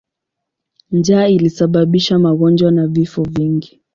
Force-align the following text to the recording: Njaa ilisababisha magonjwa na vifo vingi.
Njaa 0.91 1.27
ilisababisha 1.27 2.19
magonjwa 2.19 2.71
na 2.71 2.87
vifo 2.87 3.23
vingi. 3.23 3.79